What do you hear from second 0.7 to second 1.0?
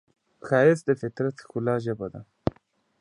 د